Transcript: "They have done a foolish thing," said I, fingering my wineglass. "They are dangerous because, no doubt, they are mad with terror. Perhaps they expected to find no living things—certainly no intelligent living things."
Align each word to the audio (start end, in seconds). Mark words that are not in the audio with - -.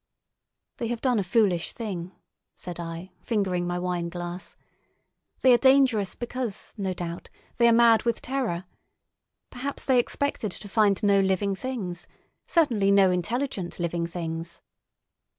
"They 0.77 0.87
have 0.87 0.99
done 1.01 1.19
a 1.19 1.23
foolish 1.23 1.73
thing," 1.73 2.11
said 2.55 2.79
I, 2.79 3.11
fingering 3.21 3.67
my 3.67 3.77
wineglass. 3.77 4.55
"They 5.41 5.53
are 5.53 5.59
dangerous 5.59 6.15
because, 6.15 6.73
no 6.75 6.91
doubt, 6.95 7.29
they 7.57 7.67
are 7.67 7.71
mad 7.71 8.01
with 8.01 8.19
terror. 8.19 8.65
Perhaps 9.51 9.85
they 9.85 9.99
expected 9.99 10.49
to 10.53 10.67
find 10.67 11.03
no 11.03 11.19
living 11.19 11.53
things—certainly 11.53 12.89
no 12.89 13.11
intelligent 13.11 13.77
living 13.79 14.07
things." 14.07 14.59